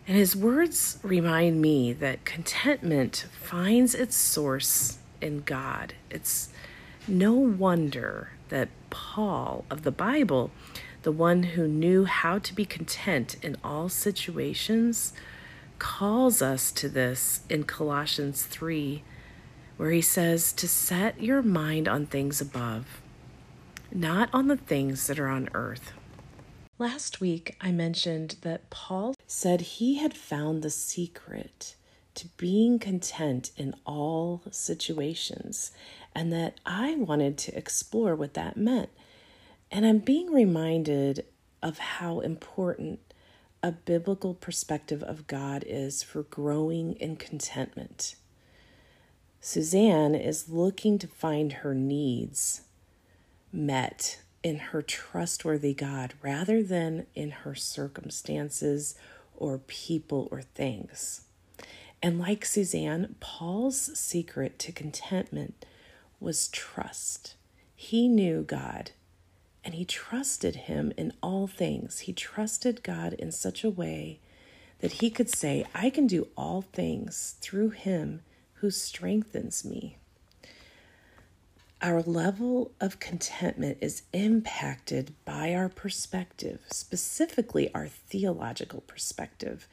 And 0.05 0.17
his 0.17 0.35
words 0.35 0.99
remind 1.03 1.61
me 1.61 1.93
that 1.93 2.25
contentment 2.25 3.27
finds 3.31 3.95
its 3.95 4.17
source 4.17 4.97
in 5.21 5.39
God. 5.39 5.93
It's 6.09 6.49
no 7.07 7.33
wonder 7.33 8.31
that 8.49 8.67
Paul 8.89 9.63
of 9.69 9.83
the 9.83 9.91
Bible, 9.91 10.51
the 11.03 11.13
one 11.13 11.43
who 11.43 11.65
knew 11.65 12.03
how 12.03 12.39
to 12.39 12.53
be 12.53 12.65
content 12.65 13.37
in 13.41 13.55
all 13.63 13.87
situations, 13.87 15.13
calls 15.79 16.41
us 16.41 16.73
to 16.73 16.89
this 16.89 17.39
in 17.49 17.63
Colossians 17.63 18.43
3, 18.43 19.01
where 19.77 19.91
he 19.91 20.01
says 20.01 20.51
to 20.53 20.67
set 20.67 21.21
your 21.21 21.41
mind 21.41 21.87
on 21.87 22.05
things 22.05 22.41
above, 22.41 23.01
not 23.91 24.29
on 24.33 24.47
the 24.47 24.57
things 24.57 25.07
that 25.07 25.19
are 25.19 25.29
on 25.29 25.49
earth. 25.53 25.93
Last 26.79 27.21
week, 27.21 27.55
I 27.61 27.71
mentioned 27.71 28.35
that 28.41 28.69
Paul 28.69 29.15
said 29.25 29.61
he 29.61 29.95
had 29.95 30.13
found 30.13 30.61
the 30.61 30.69
secret 30.69 31.75
to 32.15 32.27
being 32.37 32.79
content 32.79 33.51
in 33.57 33.75
all 33.85 34.41
situations, 34.49 35.71
and 36.15 36.33
that 36.33 36.59
I 36.65 36.95
wanted 36.95 37.37
to 37.39 37.55
explore 37.55 38.15
what 38.15 38.33
that 38.33 38.57
meant. 38.57 38.89
And 39.71 39.85
I'm 39.85 39.99
being 39.99 40.31
reminded 40.31 41.25
of 41.61 41.77
how 41.77 42.19
important 42.21 42.99
a 43.61 43.71
biblical 43.71 44.33
perspective 44.33 45.03
of 45.03 45.27
God 45.27 45.63
is 45.67 46.01
for 46.01 46.23
growing 46.23 46.93
in 46.93 47.17
contentment. 47.17 48.15
Suzanne 49.39 50.15
is 50.15 50.49
looking 50.49 50.97
to 50.99 51.07
find 51.07 51.53
her 51.53 51.73
needs 51.73 52.61
met 53.51 54.21
in 54.43 54.57
her 54.57 54.81
trustworthy 54.81 55.73
God 55.73 56.13
rather 56.21 56.61
than 56.61 57.05
in 57.15 57.31
her 57.31 57.55
circumstances 57.55 58.95
or 59.35 59.59
people 59.59 60.27
or 60.31 60.41
things. 60.41 61.21
And 62.01 62.19
like 62.19 62.45
Suzanne, 62.45 63.15
Paul's 63.19 63.97
secret 63.97 64.59
to 64.59 64.71
contentment 64.71 65.65
was 66.19 66.47
trust. 66.49 67.35
He 67.75 68.07
knew 68.07 68.43
God 68.43 68.91
and 69.63 69.75
he 69.75 69.85
trusted 69.85 70.55
him 70.55 70.93
in 70.97 71.13
all 71.21 71.47
things. 71.47 71.99
He 71.99 72.13
trusted 72.13 72.83
God 72.83 73.13
in 73.13 73.31
such 73.31 73.63
a 73.63 73.69
way 73.69 74.19
that 74.79 74.93
he 74.93 75.09
could 75.09 75.29
say, 75.29 75.65
I 75.73 75.89
can 75.89 76.07
do 76.07 76.27
all 76.37 76.61
things 76.61 77.35
through 77.41 77.71
him 77.71 78.21
who 78.59 78.71
strengthens 78.71 79.63
me. 79.63 79.97
Our 81.81 82.01
level 82.01 82.71
of 82.81 82.99
contentment 82.99 83.77
is 83.81 84.01
impacted 84.11 85.13
by 85.25 85.53
our 85.53 85.69
perspective, 85.69 86.61
specifically 86.71 87.71
our 87.73 87.87
theological 87.87 88.81
perspective, 88.81 89.67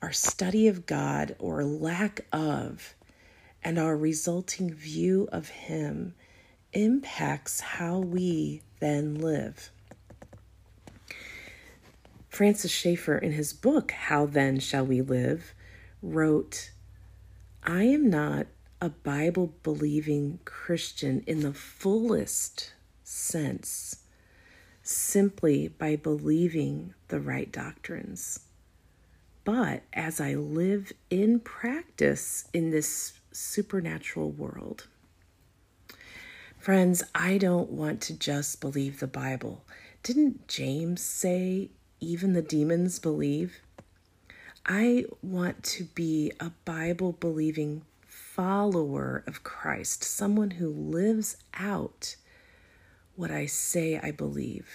our 0.00 0.12
study 0.12 0.68
of 0.68 0.86
God 0.86 1.36
or 1.38 1.64
lack 1.64 2.22
of, 2.32 2.94
and 3.62 3.78
our 3.78 3.96
resulting 3.96 4.72
view 4.72 5.28
of 5.32 5.48
Him 5.48 6.14
impacts 6.72 7.60
how 7.60 7.98
we 7.98 8.62
then 8.80 9.14
live. 9.14 9.70
Francis 12.28 12.72
Schaeffer, 12.72 13.16
in 13.16 13.32
his 13.32 13.52
book, 13.52 13.92
How 13.92 14.26
Then 14.26 14.58
Shall 14.58 14.84
We 14.84 15.00
Live, 15.02 15.54
wrote, 16.02 16.72
I 17.66 17.84
am 17.84 18.10
not 18.10 18.46
a 18.82 18.90
Bible 18.90 19.54
believing 19.62 20.38
Christian 20.44 21.24
in 21.26 21.40
the 21.40 21.54
fullest 21.54 22.74
sense 23.02 24.02
simply 24.82 25.68
by 25.68 25.96
believing 25.96 26.92
the 27.08 27.20
right 27.20 27.50
doctrines. 27.50 28.40
But 29.44 29.82
as 29.94 30.20
I 30.20 30.34
live 30.34 30.92
in 31.08 31.40
practice 31.40 32.48
in 32.52 32.68
this 32.68 33.14
supernatural 33.32 34.30
world, 34.30 34.86
friends, 36.58 37.02
I 37.14 37.38
don't 37.38 37.70
want 37.70 38.02
to 38.02 38.18
just 38.18 38.60
believe 38.60 39.00
the 39.00 39.06
Bible. 39.06 39.64
Didn't 40.02 40.48
James 40.48 41.00
say 41.00 41.70
even 41.98 42.34
the 42.34 42.42
demons 42.42 42.98
believe? 42.98 43.60
I 44.66 45.04
want 45.20 45.62
to 45.64 45.84
be 45.84 46.32
a 46.40 46.50
Bible 46.64 47.12
believing 47.12 47.82
follower 48.06 49.22
of 49.26 49.44
Christ, 49.44 50.02
someone 50.02 50.52
who 50.52 50.70
lives 50.70 51.36
out 51.52 52.16
what 53.14 53.30
I 53.30 53.44
say 53.44 53.98
I 54.02 54.10
believe, 54.10 54.66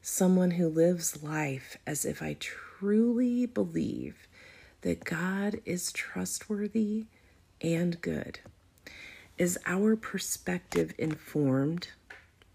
someone 0.00 0.52
who 0.52 0.68
lives 0.68 1.24
life 1.24 1.76
as 1.88 2.04
if 2.04 2.22
I 2.22 2.36
truly 2.38 3.46
believe 3.46 4.28
that 4.82 5.04
God 5.04 5.60
is 5.64 5.90
trustworthy 5.90 7.06
and 7.60 8.00
good. 8.00 8.38
Is 9.36 9.58
our 9.66 9.96
perspective 9.96 10.94
informed 10.98 11.88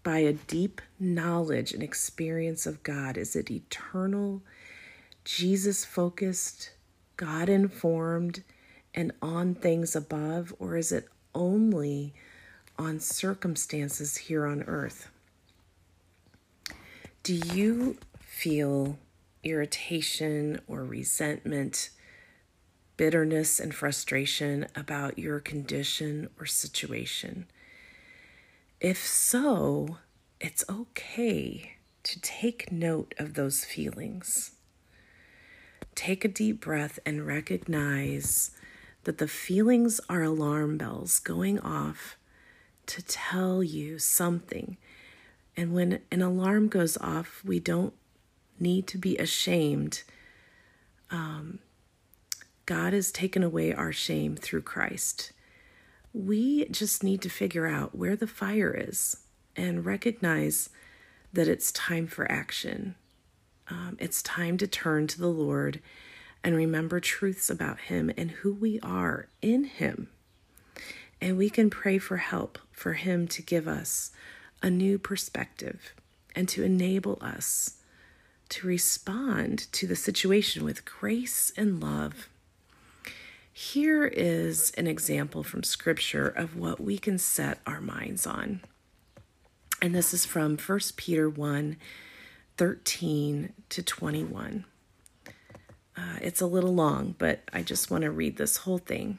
by 0.02 0.18
a 0.18 0.32
deep 0.32 0.80
knowledge 0.98 1.72
and 1.74 1.82
experience 1.82 2.64
of 2.66 2.82
God? 2.82 3.18
Is 3.18 3.36
it 3.36 3.50
eternal, 3.50 4.42
Jesus 5.24 5.84
focused, 5.84 6.70
God 7.16 7.48
informed? 7.48 8.42
and 8.94 9.12
on 9.20 9.54
things 9.54 9.96
above, 9.96 10.54
or 10.58 10.76
is 10.76 10.92
it 10.92 11.08
only 11.34 12.14
on 12.78 13.00
circumstances 13.00 14.16
here 14.16 14.46
on 14.46 14.62
earth? 14.62 15.10
Do 17.22 17.34
you 17.34 17.96
feel 18.20 18.98
irritation 19.42 20.60
or 20.68 20.84
resentment, 20.84 21.90
bitterness, 22.96 23.58
and 23.58 23.74
frustration 23.74 24.66
about 24.76 25.18
your 25.18 25.40
condition 25.40 26.28
or 26.38 26.46
situation? 26.46 27.46
If 28.80 29.04
so, 29.04 29.98
it's 30.40 30.64
okay 30.68 31.76
to 32.04 32.20
take 32.20 32.70
note 32.70 33.14
of 33.18 33.34
those 33.34 33.64
feelings. 33.64 34.52
Take 35.94 36.24
a 36.24 36.28
deep 36.28 36.60
breath 36.60 36.98
and 37.06 37.26
recognize 37.26 38.50
that 39.04 39.18
the 39.18 39.28
feelings 39.28 40.00
are 40.08 40.22
alarm 40.22 40.76
bells 40.76 41.18
going 41.18 41.58
off 41.60 42.16
to 42.86 43.02
tell 43.02 43.62
you 43.62 43.98
something. 43.98 44.76
And 45.56 45.72
when 45.72 46.00
an 46.10 46.22
alarm 46.22 46.68
goes 46.68 46.96
off, 46.98 47.42
we 47.44 47.60
don't 47.60 47.94
need 48.58 48.86
to 48.88 48.98
be 48.98 49.16
ashamed. 49.18 50.02
Um, 51.10 51.60
God 52.66 52.92
has 52.92 53.12
taken 53.12 53.42
away 53.42 53.72
our 53.72 53.92
shame 53.92 54.36
through 54.36 54.62
Christ. 54.62 55.32
We 56.12 56.66
just 56.66 57.02
need 57.02 57.22
to 57.22 57.28
figure 57.28 57.66
out 57.66 57.94
where 57.94 58.16
the 58.16 58.26
fire 58.26 58.72
is 58.72 59.18
and 59.56 59.84
recognize 59.84 60.70
that 61.32 61.48
it's 61.48 61.72
time 61.72 62.06
for 62.06 62.30
action. 62.30 62.94
Um, 63.68 63.96
it's 63.98 64.22
time 64.22 64.58
to 64.58 64.66
turn 64.66 65.06
to 65.08 65.18
the 65.18 65.28
Lord 65.28 65.80
and 66.42 66.54
remember 66.54 67.00
truths 67.00 67.48
about 67.48 67.80
Him 67.80 68.12
and 68.16 68.30
who 68.30 68.52
we 68.52 68.78
are 68.80 69.28
in 69.40 69.64
Him. 69.64 70.08
And 71.20 71.38
we 71.38 71.48
can 71.48 71.70
pray 71.70 71.98
for 71.98 72.18
help 72.18 72.58
for 72.70 72.92
Him 72.94 73.26
to 73.28 73.42
give 73.42 73.66
us 73.66 74.10
a 74.62 74.68
new 74.68 74.98
perspective 74.98 75.94
and 76.36 76.48
to 76.50 76.62
enable 76.62 77.18
us 77.20 77.78
to 78.50 78.66
respond 78.66 79.72
to 79.72 79.86
the 79.86 79.96
situation 79.96 80.64
with 80.64 80.84
grace 80.84 81.52
and 81.56 81.82
love. 81.82 82.28
Here 83.52 84.04
is 84.04 84.72
an 84.72 84.86
example 84.86 85.42
from 85.42 85.62
Scripture 85.62 86.28
of 86.28 86.56
what 86.56 86.80
we 86.80 86.98
can 86.98 87.18
set 87.18 87.60
our 87.66 87.80
minds 87.80 88.26
on. 88.26 88.60
And 89.80 89.94
this 89.94 90.12
is 90.12 90.24
from 90.24 90.56
1 90.56 90.80
Peter 90.96 91.28
1 91.28 91.76
13 92.56 93.52
to 93.68 93.82
21. 93.82 94.64
Uh, 95.96 96.16
it's 96.20 96.40
a 96.40 96.46
little 96.46 96.74
long, 96.74 97.14
but 97.18 97.40
I 97.52 97.62
just 97.62 97.90
want 97.90 98.02
to 98.02 98.10
read 98.10 98.36
this 98.36 98.58
whole 98.58 98.78
thing. 98.78 99.18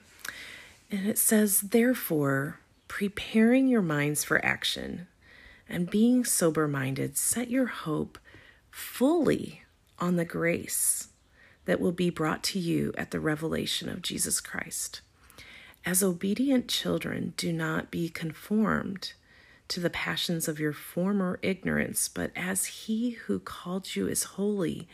And 0.91 1.07
it 1.07 1.17
says, 1.17 1.61
Therefore, 1.61 2.59
preparing 2.87 3.67
your 3.67 3.81
minds 3.81 4.23
for 4.23 4.43
action 4.45 5.07
and 5.67 5.89
being 5.89 6.23
sober 6.25 6.67
minded, 6.67 7.17
set 7.17 7.49
your 7.49 7.67
hope 7.67 8.17
fully 8.69 9.63
on 9.99 10.15
the 10.15 10.25
grace 10.25 11.09
that 11.65 11.79
will 11.79 11.91
be 11.91 12.09
brought 12.09 12.43
to 12.43 12.59
you 12.59 12.93
at 12.97 13.11
the 13.11 13.19
revelation 13.19 13.89
of 13.89 14.01
Jesus 14.01 14.39
Christ. 14.39 15.01
As 15.85 16.03
obedient 16.03 16.67
children, 16.67 17.33
do 17.37 17.53
not 17.53 17.91
be 17.91 18.09
conformed 18.09 19.13
to 19.67 19.79
the 19.79 19.89
passions 19.89 20.47
of 20.47 20.59
your 20.59 20.73
former 20.73 21.39
ignorance, 21.41 22.07
but 22.07 22.31
as 22.35 22.65
He 22.65 23.11
who 23.11 23.39
called 23.39 23.95
you 23.95 24.07
is 24.07 24.23
holy, 24.23 24.87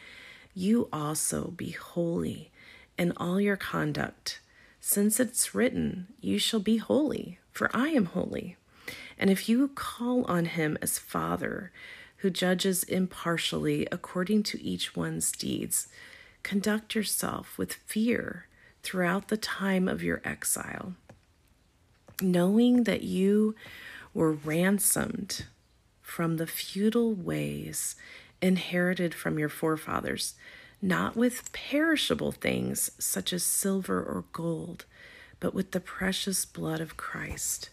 you 0.54 0.90
also 0.92 1.52
be 1.52 1.72
holy 1.72 2.52
in 2.98 3.14
all 3.18 3.42
your 3.42 3.58
conduct, 3.58 4.40
since 4.80 5.20
it's 5.20 5.56
written, 5.56 6.08
You 6.20 6.38
shall 6.38 6.60
be 6.60 6.78
holy, 6.78 7.40
for 7.52 7.70
I 7.74 7.90
am 7.90 8.06
holy. 8.06 8.58
And 9.18 9.30
if 9.30 9.48
you 9.48 9.70
call 9.70 10.24
on 10.26 10.46
him 10.46 10.78
as 10.82 11.00
Father, 11.00 11.72
who 12.18 12.30
judges 12.30 12.84
impartially 12.84 13.88
according 13.92 14.44
to 14.44 14.62
each 14.62 14.96
one's 14.96 15.32
deeds, 15.32 15.88
conduct 16.44 16.96
yourself 16.96 17.58
with 17.58 17.74
fear 17.74 18.48
throughout 18.84 19.28
the 19.28 19.38
time 19.38 19.88
of 19.88 20.04
your 20.04 20.22
exile, 20.24 20.94
knowing 22.22 22.84
that 22.84 23.02
you 23.02 23.56
were 24.14 24.32
ransomed 24.32 25.46
from 26.02 26.38
the 26.38 26.48
futile 26.48 27.14
ways 27.14 27.96
inherited 28.42 29.14
from 29.14 29.40
your 29.40 29.50
forefathers, 29.50 30.34
not 30.82 31.16
with 31.16 31.52
perishable 31.54 32.32
things 32.32 32.92
such 32.98 33.32
as 33.32 33.44
silver 33.44 34.02
or 34.02 34.26
gold, 34.34 34.86
but 35.40 35.54
with 35.54 35.72
the 35.72 35.80
precious 35.80 36.46
blood 36.46 36.82
of 36.82 36.98
Christ, 36.98 37.70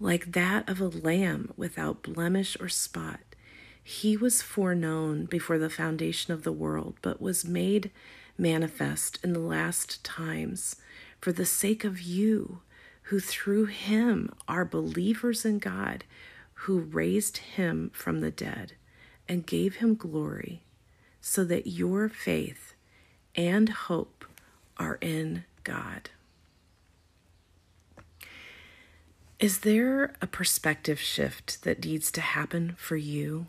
like 0.00 0.32
that 0.32 0.68
of 0.68 0.80
a 0.80 0.88
lamb 0.88 1.52
without 1.56 2.02
blemish 2.02 2.56
or 2.60 2.68
spot. 2.68 3.20
He 3.82 4.16
was 4.16 4.42
foreknown 4.42 5.24
before 5.24 5.58
the 5.58 5.70
foundation 5.70 6.32
of 6.32 6.42
the 6.42 6.52
world, 6.52 6.96
but 7.02 7.20
was 7.20 7.44
made 7.44 7.90
manifest 8.36 9.18
in 9.24 9.32
the 9.32 9.40
last 9.40 10.04
times 10.04 10.76
for 11.20 11.32
the 11.32 11.46
sake 11.46 11.84
of 11.84 12.00
you, 12.00 12.60
who 13.08 13.18
through 13.20 13.64
him 13.64 14.30
are 14.46 14.66
believers 14.66 15.42
in 15.42 15.58
God, 15.58 16.04
who 16.52 16.78
raised 16.78 17.38
him 17.38 17.90
from 17.94 18.20
the 18.20 18.30
dead 18.30 18.74
and 19.26 19.46
gave 19.46 19.76
him 19.76 19.94
glory, 19.94 20.62
so 21.22 21.42
that 21.42 21.66
your 21.66 22.10
faith 22.10 22.74
and 23.34 23.70
hope 23.70 24.26
are 24.76 24.98
in 25.00 25.44
God. 25.64 26.10
Is 29.38 29.60
there 29.60 30.12
a 30.20 30.26
perspective 30.26 31.00
shift 31.00 31.62
that 31.62 31.84
needs 31.86 32.12
to 32.12 32.20
happen 32.20 32.74
for 32.76 32.96
you? 32.96 33.46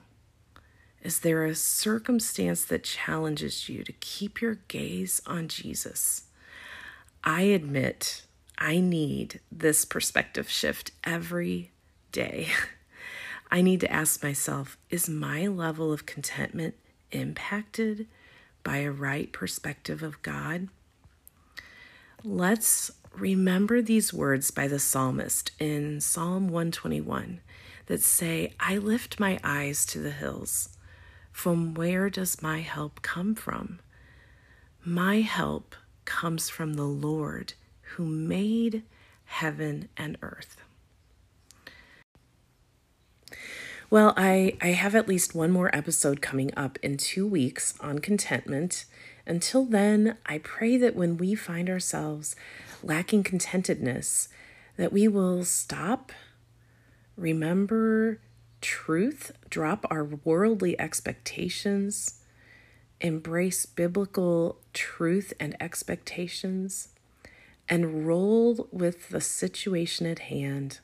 Is 1.01 1.19
there 1.19 1.43
a 1.43 1.55
circumstance 1.55 2.63
that 2.63 2.85
challenges 2.85 3.67
you 3.67 3.83
to 3.83 3.91
keep 3.93 4.41
your 4.41 4.59
gaze 4.69 5.21
on 5.25 5.49
Jesus? 5.49 6.27
I 7.25 7.41
admit 7.41 8.23
I 8.59 8.79
need 8.79 9.39
this 9.49 9.85
perspective 9.85 10.49
shift 10.49 10.91
every 11.05 11.71
day. 12.11 12.49
I 13.51 13.61
need 13.61 13.79
to 13.79 13.91
ask 13.91 14.21
myself 14.21 14.77
is 14.89 15.09
my 15.09 15.47
level 15.47 15.91
of 15.91 16.05
contentment 16.05 16.75
impacted 17.11 18.05
by 18.63 18.77
a 18.79 18.91
right 18.91 19.31
perspective 19.31 20.03
of 20.03 20.21
God? 20.21 20.67
Let's 22.23 22.91
remember 23.15 23.81
these 23.81 24.13
words 24.13 24.51
by 24.51 24.67
the 24.67 24.77
psalmist 24.77 25.51
in 25.57 26.01
Psalm 26.01 26.49
121 26.49 27.39
that 27.85 28.01
say, 28.01 28.53
I 28.59 28.77
lift 28.77 29.19
my 29.19 29.39
eyes 29.43 29.85
to 29.87 29.99
the 29.99 30.11
hills. 30.11 30.77
From 31.31 31.73
where 31.73 32.09
does 32.09 32.41
my 32.41 32.59
help 32.59 33.01
come 33.01 33.35
from? 33.35 33.79
My 34.83 35.21
help 35.21 35.75
comes 36.05 36.49
from 36.49 36.73
the 36.73 36.83
Lord 36.83 37.53
who 37.95 38.05
made 38.05 38.83
heaven 39.25 39.89
and 39.97 40.17
earth. 40.21 40.57
Well, 43.89 44.13
I, 44.15 44.55
I 44.61 44.67
have 44.67 44.93
at 44.93 45.07
least 45.07 45.33
one 45.33 45.49
more 45.49 45.75
episode 45.75 46.21
coming 46.21 46.51
up 46.55 46.77
in 46.83 46.97
two 46.97 47.25
weeks 47.25 47.73
on 47.79 47.99
contentment. 47.99 48.85
Until 49.25 49.65
then, 49.65 50.17
I 50.27 50.37
pray 50.37 50.77
that 50.77 50.95
when 50.95 51.17
we 51.17 51.33
find 51.33 51.69
ourselves 51.69 52.35
lacking 52.83 53.23
contentedness, 53.23 54.27
that 54.77 54.93
we 54.93 55.07
will 55.07 55.43
stop, 55.43 56.11
remember 57.17 58.19
truth, 58.61 59.31
drop 59.49 59.85
our 59.89 60.03
worldly 60.03 60.79
expectations, 60.79 62.21
embrace 63.01 63.65
biblical 63.65 64.59
truth 64.73 65.33
and 65.39 65.55
expectations, 65.59 66.89
and 67.69 68.07
roll 68.07 68.67
with 68.71 69.09
the 69.09 69.21
situation 69.21 70.05
at 70.07 70.19
hand. 70.19 70.79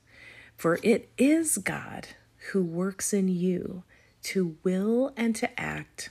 For 0.55 0.79
it 0.83 1.09
is 1.17 1.57
God 1.57 2.07
who 2.51 2.63
works 2.63 3.13
in 3.13 3.27
you 3.27 3.83
to 4.23 4.55
will 4.63 5.11
and 5.17 5.35
to 5.35 5.59
act 5.59 6.09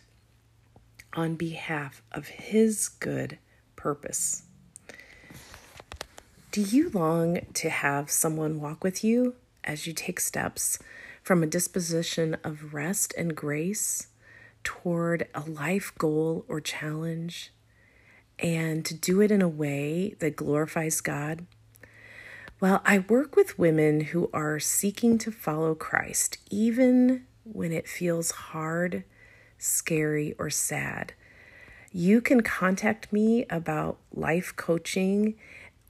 on 1.14 1.36
behalf 1.36 2.02
of 2.12 2.26
His 2.26 2.88
good 2.88 3.38
purpose. 3.76 4.42
Do 6.50 6.60
you 6.60 6.90
long 6.90 7.40
to 7.54 7.70
have 7.70 8.10
someone 8.10 8.60
walk 8.60 8.84
with 8.84 9.02
you 9.02 9.34
as 9.64 9.86
you 9.86 9.92
take 9.92 10.20
steps 10.20 10.78
from 11.22 11.42
a 11.42 11.46
disposition 11.46 12.36
of 12.44 12.74
rest 12.74 13.14
and 13.16 13.34
grace 13.34 14.08
toward 14.62 15.26
a 15.34 15.40
life 15.40 15.92
goal 15.98 16.44
or 16.48 16.60
challenge 16.60 17.53
and 18.38 18.84
to 18.84 18.94
do 18.94 19.20
it 19.20 19.30
in 19.30 19.42
a 19.42 19.48
way 19.48 20.14
that 20.18 20.36
glorifies 20.36 21.00
God? 21.00 21.46
Well, 22.60 22.82
I 22.84 23.00
work 23.00 23.36
with 23.36 23.58
women 23.58 24.00
who 24.00 24.30
are 24.32 24.60
seeking 24.60 25.18
to 25.18 25.30
follow 25.30 25.74
Christ, 25.74 26.38
even 26.50 27.26
when 27.44 27.72
it 27.72 27.88
feels 27.88 28.30
hard, 28.30 29.04
scary, 29.58 30.34
or 30.38 30.50
sad. 30.50 31.14
You 31.92 32.20
can 32.20 32.42
contact 32.42 33.12
me 33.12 33.46
about 33.50 33.98
life 34.12 34.54
coaching 34.56 35.36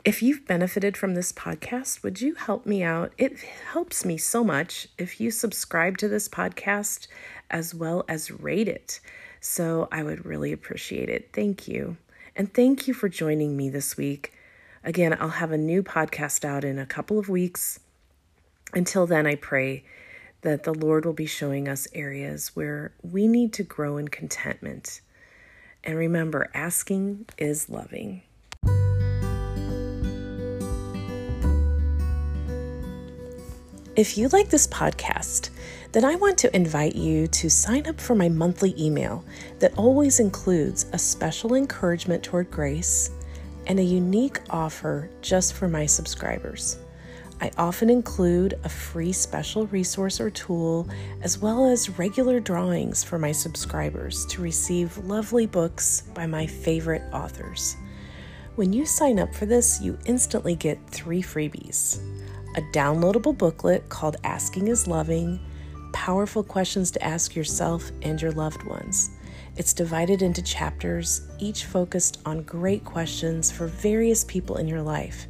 If 0.04 0.22
you've 0.22 0.46
benefited 0.46 0.96
from 0.96 1.14
this 1.14 1.32
podcast, 1.32 2.02
would 2.02 2.20
you 2.20 2.34
help 2.34 2.64
me 2.64 2.82
out? 2.84 3.12
It 3.18 3.38
helps 3.72 4.04
me 4.04 4.16
so 4.16 4.44
much 4.44 4.86
if 4.96 5.20
you 5.20 5.30
subscribe 5.30 5.98
to 5.98 6.08
this 6.08 6.28
podcast 6.28 7.08
as 7.50 7.74
well 7.74 8.04
as 8.08 8.30
rate 8.30 8.68
it. 8.68 9.00
So 9.40 9.88
I 9.90 10.04
would 10.04 10.24
really 10.24 10.52
appreciate 10.52 11.08
it. 11.08 11.30
Thank 11.32 11.66
you. 11.66 11.96
And 12.36 12.54
thank 12.54 12.86
you 12.86 12.94
for 12.94 13.08
joining 13.08 13.56
me 13.56 13.70
this 13.70 13.96
week. 13.96 14.32
Again, 14.84 15.16
I'll 15.18 15.28
have 15.28 15.50
a 15.50 15.58
new 15.58 15.82
podcast 15.82 16.44
out 16.44 16.62
in 16.62 16.78
a 16.78 16.86
couple 16.86 17.18
of 17.18 17.28
weeks. 17.28 17.80
Until 18.72 19.06
then, 19.06 19.26
I 19.26 19.34
pray 19.34 19.84
that 20.42 20.62
the 20.62 20.74
Lord 20.74 21.04
will 21.04 21.12
be 21.12 21.26
showing 21.26 21.66
us 21.66 21.88
areas 21.92 22.54
where 22.54 22.92
we 23.02 23.26
need 23.26 23.52
to 23.54 23.64
grow 23.64 23.96
in 23.96 24.06
contentment. 24.06 25.00
And 25.82 25.98
remember, 25.98 26.48
asking 26.54 27.26
is 27.36 27.68
loving. 27.68 28.22
If 33.98 34.16
you 34.16 34.28
like 34.28 34.48
this 34.48 34.68
podcast, 34.68 35.50
then 35.90 36.04
I 36.04 36.14
want 36.14 36.38
to 36.38 36.54
invite 36.54 36.94
you 36.94 37.26
to 37.26 37.50
sign 37.50 37.88
up 37.88 38.00
for 38.00 38.14
my 38.14 38.28
monthly 38.28 38.72
email 38.80 39.24
that 39.58 39.76
always 39.76 40.20
includes 40.20 40.86
a 40.92 40.98
special 41.00 41.56
encouragement 41.56 42.22
toward 42.22 42.48
grace 42.48 43.10
and 43.66 43.80
a 43.80 43.82
unique 43.82 44.38
offer 44.50 45.10
just 45.20 45.54
for 45.54 45.66
my 45.66 45.84
subscribers. 45.84 46.78
I 47.40 47.50
often 47.58 47.90
include 47.90 48.60
a 48.62 48.68
free 48.68 49.10
special 49.10 49.66
resource 49.66 50.20
or 50.20 50.30
tool, 50.30 50.88
as 51.22 51.40
well 51.40 51.66
as 51.66 51.98
regular 51.98 52.38
drawings 52.38 53.02
for 53.02 53.18
my 53.18 53.32
subscribers 53.32 54.24
to 54.26 54.42
receive 54.42 54.96
lovely 54.98 55.46
books 55.46 56.02
by 56.14 56.24
my 56.24 56.46
favorite 56.46 57.02
authors. 57.12 57.74
When 58.54 58.72
you 58.72 58.86
sign 58.86 59.18
up 59.18 59.34
for 59.34 59.46
this, 59.46 59.80
you 59.80 59.98
instantly 60.04 60.54
get 60.54 60.78
three 60.88 61.20
freebies 61.20 62.00
a 62.56 62.62
downloadable 62.72 63.36
booklet 63.36 63.88
called 63.88 64.16
Asking 64.24 64.68
is 64.68 64.86
Loving, 64.86 65.38
powerful 65.92 66.42
questions 66.42 66.90
to 66.92 67.04
ask 67.04 67.36
yourself 67.36 67.90
and 68.02 68.20
your 68.20 68.32
loved 68.32 68.62
ones. 68.64 69.10
It's 69.56 69.72
divided 69.72 70.22
into 70.22 70.42
chapters, 70.42 71.22
each 71.38 71.64
focused 71.64 72.20
on 72.24 72.42
great 72.42 72.84
questions 72.84 73.50
for 73.50 73.66
various 73.66 74.24
people 74.24 74.56
in 74.56 74.68
your 74.68 74.82
life 74.82 75.26